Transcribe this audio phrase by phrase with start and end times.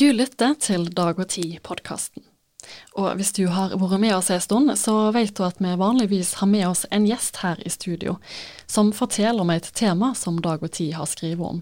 [0.00, 2.22] Du lytter til Dag og Tid-podkasten.
[2.96, 6.30] Og hvis du har vært med oss en stund, så vet du at vi vanligvis
[6.40, 8.14] har med oss en gjest her i studio,
[8.64, 11.60] som forteller om et tema som Dag og Tid har skrevet om.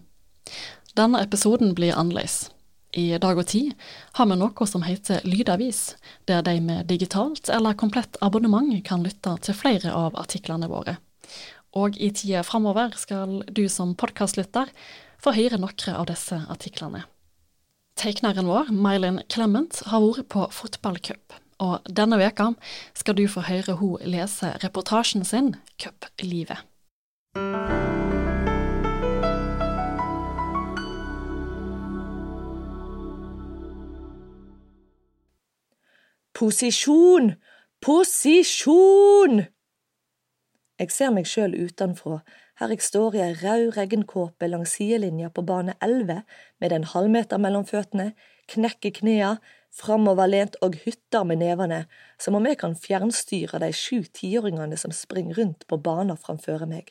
[0.94, 2.52] Denne episoden blir annerledes.
[2.94, 3.74] I Dag og Tid
[4.20, 5.96] har vi noe som heter Lydavis,
[6.30, 11.00] der de med digitalt eller komplett abonnement kan lytte til flere av artiklene våre.
[11.74, 14.70] Og i tida framover skal du som podkastlytter
[15.18, 17.08] få høre noen av disse artiklene.
[17.98, 22.52] Tegneren vår, Mylin Clement, har vært på fotballcup, og denne veka
[22.94, 26.62] skal du få høre hun lese reportasjen sin Cuplivet.
[36.38, 37.32] Posisjon!
[37.82, 39.42] Posisjon!
[40.78, 42.20] Jeg ser meg sjøl utenfra,
[42.58, 46.24] her jeg står i ei rød regnkåpe langs sidelinja på bane 11
[46.58, 48.12] med en halvmeter mellom føttene,
[48.50, 49.36] knekker knea,
[49.70, 51.84] framoverlent og hytter med nevene,
[52.18, 56.90] som om jeg kan fjernstyre de sju tiåringene som springer rundt på baner framfor meg.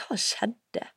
[0.00, 0.88] Hva skjedde?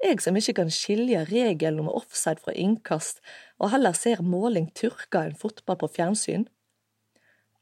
[0.00, 3.20] Jeg som ikke kan skilje regelen om offside fra innkast,
[3.60, 6.48] og heller ser måling turka enn fotball på fjernsyn.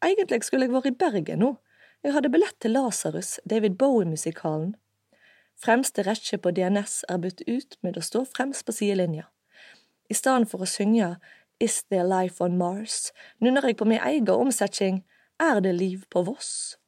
[0.07, 1.57] Egentlig skulle jeg vært i Bergen nå
[2.07, 4.77] jeg hadde billett til Lasarus, David Bowie-musikalen.
[5.59, 9.25] Fremste rekke på DNS er bytt ut med å stå fremst på sidelinja.
[10.07, 11.17] I stedet for å synge
[11.59, 13.11] Is there life on Mars,
[13.43, 15.03] nunner jeg på min egen omsetning
[15.43, 16.79] Er det liv på Voss?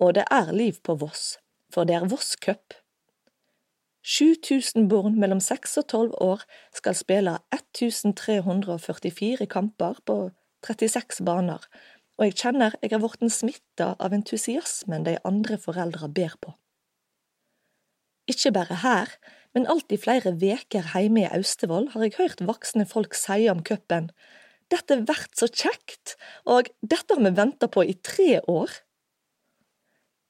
[0.00, 1.38] Og det er liv på Voss,
[1.72, 2.72] for det er Voss Cup.
[4.04, 6.40] 7000 barn mellom 6 og 12 år
[6.76, 10.30] skal spille 1344 kamper på
[10.64, 11.60] 36 baner,
[12.16, 16.56] og jeg kjenner jeg har blitt smitta av entusiasmen de andre foreldra ber på.
[18.30, 19.10] Ikke bare her,
[19.54, 23.60] men alt i flere veker hjemme i Austevoll har jeg hørt voksne folk si om
[23.66, 24.08] cupen.
[24.72, 26.16] Dette blir så kjekt,
[26.48, 28.72] og dette har vi venta på i tre år.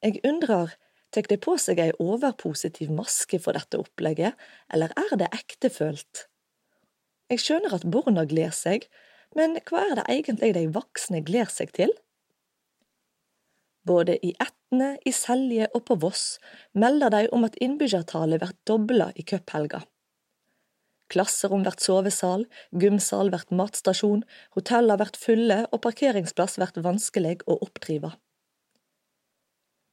[0.03, 0.75] Jeg undrer,
[1.15, 4.35] tek de på seg ei overpositiv maske for dette opplegget,
[4.69, 6.27] eller er det ektefølt?
[7.31, 8.89] Jeg skjønner at barna gleder seg,
[9.35, 11.95] men hva er det egentlig de voksne gleder seg til?
[13.85, 16.39] Både i Etne, i Selje og på Voss
[16.73, 19.83] melder de om at innbyggertallet blir dobla i cuphelga.
[21.13, 24.23] Klasserom blir sovesal, gymsal blir matstasjon,
[24.57, 28.15] hoteller blir fulle og parkeringsplass blir vanskelig å oppdrive.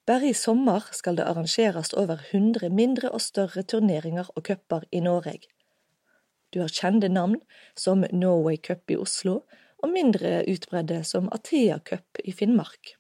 [0.09, 5.03] Bare i sommer skal det arrangeres over 100 mindre og større turneringer og cuper i
[5.05, 5.47] Norge.
[6.51, 7.39] Du har kjente navn
[7.79, 9.43] som Norway Cup i Oslo,
[9.83, 12.97] og mindre utbredde som Athea Cup i Finnmark.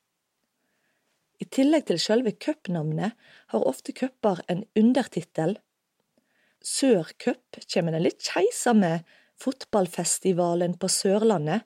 [1.42, 3.16] I tillegg til selve cupnavnet
[3.50, 5.56] har ofte cuper en undertittel.
[6.62, 9.00] Sør Cup kommer den litt keisame
[9.42, 11.64] fotballfestivalen på Sørlandet,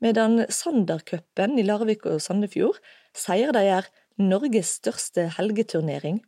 [0.00, 2.78] medan Sandercupen i Larvik og Sandefjord
[3.12, 6.22] sier de er Norges største helgeturnering.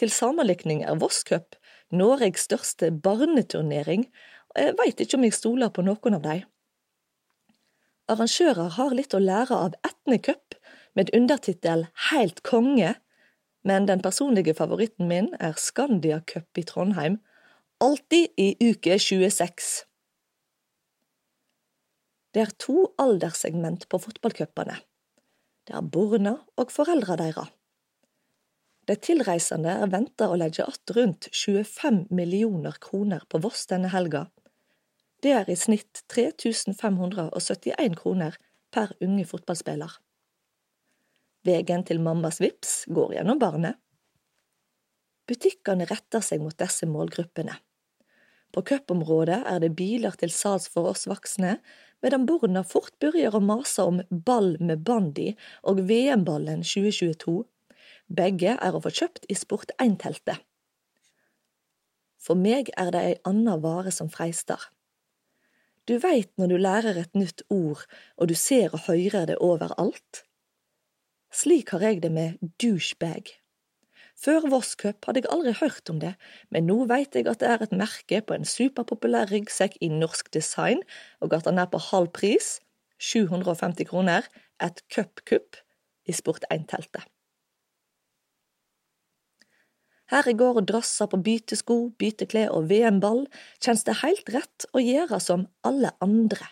[0.00, 1.58] Til sammenlikning er Voss Cup
[1.90, 4.06] Norges største barneturnering,
[4.54, 6.46] og jeg veit ikke om jeg stoler på noen av dem.
[8.10, 10.49] Arrangører har litt å lære av Etne Cup,
[10.94, 12.94] med undertittel Helt konge,
[13.64, 17.20] men den personlige favoritten min er Skandia Cup i Trondheim,
[17.80, 19.86] alltid i uke 26.
[22.34, 24.76] Det er to alderssegment på fotballcupene.
[25.66, 27.50] Det er barna og foreldra deres.
[28.88, 34.26] De tilreisende er venta å legge att rundt 25 millioner kroner på Voss denne helga.
[35.22, 38.38] Det er i snitt 3571 kroner
[38.72, 39.92] per unge fotballspiller.
[41.46, 43.78] Vegen til mammas vips går gjennom barnet.
[45.30, 47.54] Butikkene retter seg mot disse målgruppene.
[48.50, 51.60] På cupområdet er det biler til salgs for oss voksne,
[52.02, 55.30] medan barna fort begynner å mase om ball med bandy
[55.70, 57.44] og VM-ballen 2022
[58.10, 60.42] begge er å få kjøpt i Sport1-teltet.
[62.20, 64.58] For meg er det ei anna vare som freister.
[65.86, 67.86] Du veit når du lærer et nytt ord
[68.18, 70.24] og du ser og høyrer det overalt.
[71.30, 73.28] Slik har jeg det med douchebag.
[74.20, 76.16] Før Voss Cup hadde jeg aldri hørt om det,
[76.50, 80.28] men nå veit jeg at det er et merke på en superpopulær ryggsekk i norsk
[80.34, 80.82] design,
[81.22, 82.58] og at den er på halv pris,
[83.00, 84.26] 750 kroner,
[84.60, 85.56] et cupkupp
[86.04, 87.06] i Sport1-teltet.
[90.10, 93.24] Her i går og drassa på bytesko, byteklær og VM-ball,
[93.62, 96.50] kjennes det helt rett å gjøre som alle andre,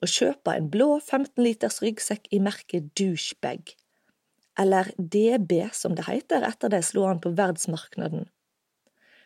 [0.00, 3.74] og kjøpe en blå 15 liters ryggsekk i merket douchebag,
[4.60, 8.26] eller DB som det heter etter det slo an på verdensmarkedet.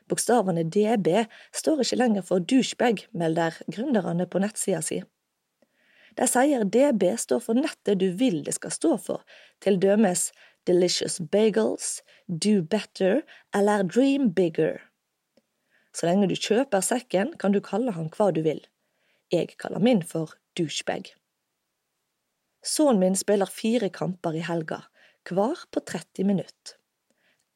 [0.09, 1.09] Bokstavene DB
[1.57, 5.01] står ikke lenger for douchebag, melder gründerne på nettsida si.
[6.15, 9.25] De sier DB står for nettet du vil det skal stå for,
[9.65, 10.29] til dømes
[10.69, 13.23] Delicious Bagels, Do Better
[13.55, 14.79] eller Dream Bigger.
[15.95, 18.63] Så lenge du kjøper sekken, kan du kalle han hva du vil.
[19.33, 21.13] Jeg kaller min for douchebag.
[22.65, 24.81] Sønnen min spiller fire kamper i helga,
[25.29, 26.77] hver på 30 minutter.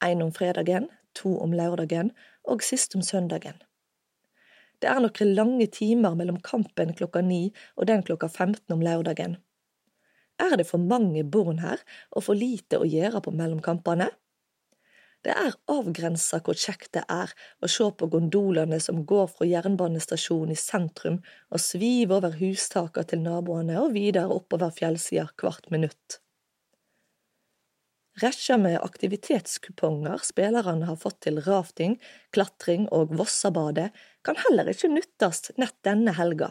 [0.04, 2.12] Én om fredagen, to om lørdagen
[2.44, 3.58] og sist om søndagen.
[4.78, 9.36] Det er noen lange timer mellom kampen klokka ni og den klokka 15 om lørdagen.
[10.38, 11.82] Er det for mange barn her
[12.14, 14.06] og for lite å gjøre på mellomkampene?
[15.26, 20.54] Det er avgrensa hvor kjekt det er å se på gondolene som går fra jernbanestasjonen
[20.54, 21.18] i sentrum
[21.50, 26.20] og sviver over hustaka til naboene og videre oppover fjellsida hvert minutt.
[28.18, 31.98] Resja med aktivitetskuponger spillerne har fått til rafting,
[32.34, 33.92] klatring og Vossabadet,
[34.26, 36.50] kan heller ikke nyttes nett denne helga.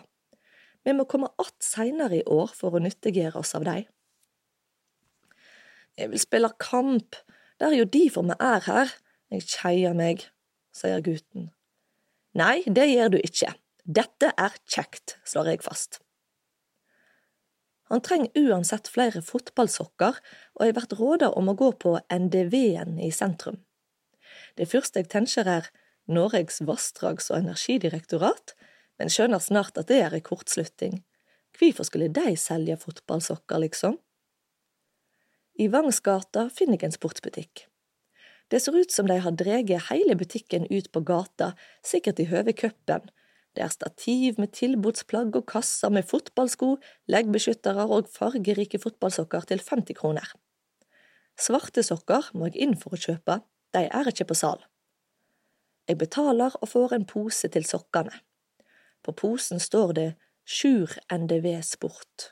[0.87, 3.81] Vi må komme att seinere i år for å nyttiggjøre oss av dei.
[5.97, 7.17] Jeg vil spille kamp,
[7.59, 8.93] det er jo difor vi er her,
[9.33, 10.23] jeg kjeier meg,
[10.71, 11.49] sier gutten.
[12.37, 13.51] Nei, det gjør du ikke,
[13.83, 15.99] dette er kjekt, slår jeg fast.
[17.87, 20.17] Han trenger uansett flere fotballsokker,
[20.59, 23.61] og jeg blir råda om å gå på NDV-en i sentrum.
[24.59, 25.69] Det første jeg tenker er
[26.07, 28.55] Norges vassdrags- og energidirektorat,
[28.99, 31.01] men skjønner snart at det er en kortslutting.
[31.57, 33.97] Hvorfor skulle de selge fotballsokker, liksom?
[35.57, 37.65] I Vangsgata finner jeg en sportsbutikk.
[38.47, 42.53] Det ser ut som de har dreget hele butikken ut på gata, sikkert i høve
[42.55, 43.09] cupen.
[43.57, 46.75] Det er stativ med tilbudsplagg og kasser med fotballsko,
[47.09, 50.29] leggbeskyttere og fargerike fotballsokker til 50 kroner.
[51.41, 53.39] Svarte sokker må jeg inn for å kjøpe,
[53.73, 54.61] de er ikke på sal.
[55.89, 58.13] Jeg betaler og får en pose til sokkene.
[59.01, 60.07] På posen står det
[60.45, 62.31] Sjur NDV Sport.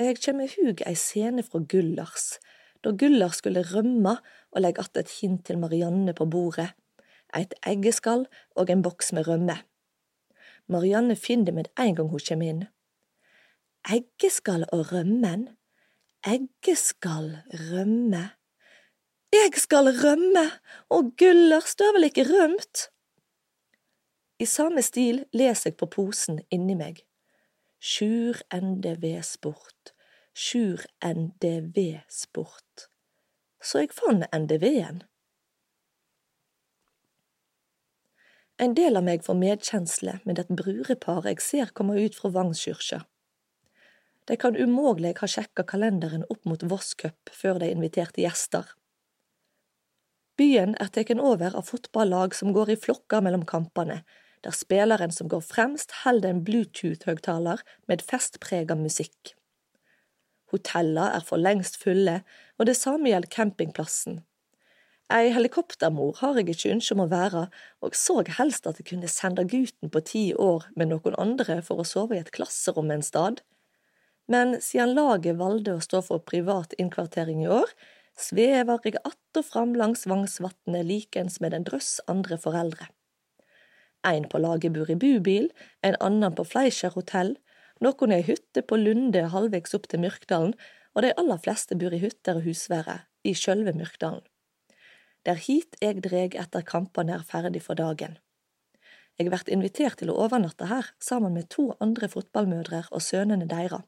[0.00, 2.38] Jeg kjem i hug ei scene fra Gullars,
[2.80, 4.16] da Gullars skulle rømme
[4.52, 6.72] og legge att et hint til Marianne på bordet,
[7.36, 8.26] eit eggeskall
[8.56, 9.58] og en boks med rømme.
[10.68, 12.62] Marianne finner det med en gang hun kjem inn.
[13.90, 15.48] Eggeskall og rømmen?
[16.26, 17.34] Eggeskall,
[17.70, 18.30] rømme…
[19.32, 20.42] Jeg skal rømme,
[20.92, 22.82] og Gullers, du har vel ikke rømt?
[24.38, 27.00] I samme stil leser jeg på posen inni meg.
[27.80, 29.94] Sjur NDV Sport,
[30.36, 32.86] Sjur NDV Sport.
[33.62, 35.00] Så jeg fant NDV-en.
[38.60, 43.00] En del av meg får medkjensle med det brureparet jeg ser komme ut fra Vangskyrkja.
[44.28, 48.68] De kan umågelig ha sjekka kalenderen opp mot Voss Cup før de inviterte gjester.
[50.38, 54.02] Byen er tatt over av fotballag som går i flokker mellom kampene,
[54.42, 59.34] der spilleren som går fremst holder en Bluetooth-høgtaler med festprega musikk.
[60.52, 62.22] Hotellene er for lengst fulle,
[62.58, 64.22] og det samme gjelder campingplassen.
[65.10, 67.46] Ei helikoptermor har jeg ikke ønske om å være,
[67.82, 71.82] og så helst at jeg kunne sende gutten på ti år med noen andre for
[71.82, 73.42] å sove i et klasserom en stad.
[74.30, 77.68] Men siden laget valgte å stå for privat innkvartering i år,
[78.16, 82.88] svever jeg att og fram langs Vangsvatnet likens med en drøss andre foreldre.
[84.04, 85.50] En på laget bor i bubil,
[85.82, 87.36] en annen på Fleischer hotell,
[87.80, 90.54] noen i ei hytte på Lunde halvvegs opp til Myrkdalen,
[90.94, 94.22] og de aller fleste bor i hytter og husvære, i sjølve Myrkdalen.
[95.22, 98.18] Det er hit jeg dreg etter kampene er ferdig for dagen.
[99.20, 103.82] Jeg vert invitert til å overnatte her sammen med to andre fotballmødre og sønnene deira.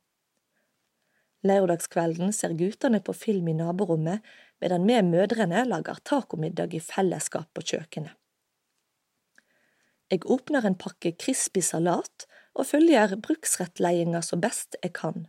[1.44, 4.22] Lørdagskvelden ser guttene på film i naborommet,
[4.62, 8.14] medan vi mødrene lager tacomiddag i fellesskap på kjøkkenet.
[10.12, 15.26] Jeg åpner en pakke crispy salat og følger bruksrettleiinga så best jeg kan.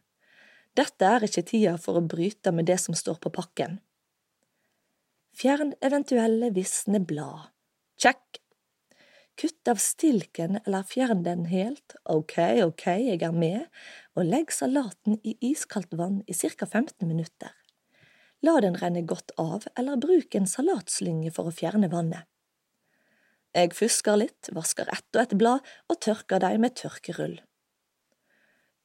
[0.76, 3.80] Dette er ikke tida for å bryte med det som står på pakken.
[5.36, 7.50] Fjern eventuelle visne blad.
[8.00, 8.40] Check.
[9.36, 13.66] Kutt av stilken eller fjern den helt, ok, ok, jeg er med,
[14.16, 17.52] og legg salaten i iskaldt vann i ca 15 minutter.
[18.48, 22.24] La den renne godt av, eller bruk en salatslynge for å fjerne vannet.
[23.56, 27.42] Jeg fusker litt, vasker ett og ett blad og tørker dem med tørkerull.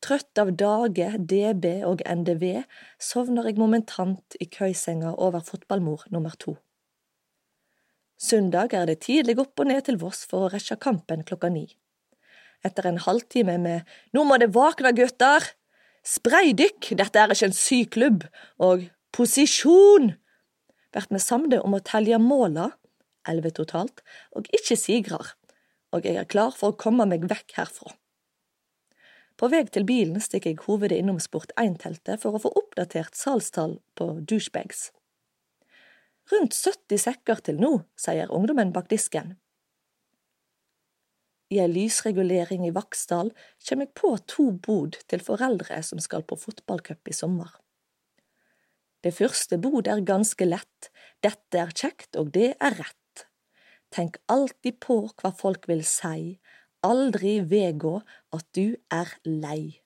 [0.00, 2.62] Trøtt av Dage, DB og NDV
[3.02, 6.56] sovner jeg momentant i køysenga over fotballmor nummer to.
[8.20, 11.66] Søndag er det tidlig opp og ned til Voss for å rekke kampen klokka ni.
[12.64, 15.44] Etter en halvtime med Nå må det våkne, gutter!
[16.04, 18.26] Sprei dykk, dette er ikke en syklubb!
[18.60, 20.14] Og posisjon!
[20.90, 22.70] Blir vi samde om å telje måla
[23.28, 24.00] elleve totalt,
[24.32, 25.34] og ikke sigrer,
[25.92, 27.92] og jeg er klar for å komme meg vekk herfra.
[29.40, 34.10] På vei til bilen stikker jeg hovedet innom Sport1-teltet for å få oppdatert salgstall på
[34.28, 34.90] douchebags.
[36.28, 39.38] Rundt 70 sekker til nå, sier ungdommen bak disken.
[41.50, 43.32] I ei lysregulering i Vaksdal
[43.64, 47.56] kjem eg på to bod til foreldre som skal på fotballcup i sommer.
[49.00, 50.92] Det første bod er ganske lett,
[51.24, 53.24] dette er kjekt og det er rett.
[53.90, 56.36] Tenk alltid på hva folk vil si,
[56.86, 58.00] aldri vedgå
[58.32, 59.80] at du er lei.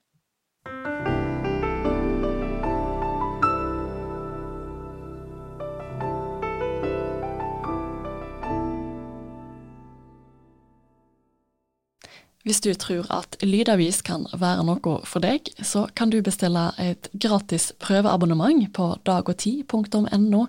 [12.45, 17.09] Hvis du tror at lydavis kan være noe for deg, så kan du bestille et
[17.17, 20.43] gratis prøveabonnement på dagogti.no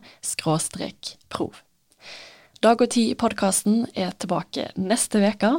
[1.31, 1.53] prov.
[2.59, 5.53] Dag og Tid-podkasten er tilbake neste uke.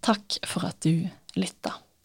[0.00, 1.74] Takk for at du lytta.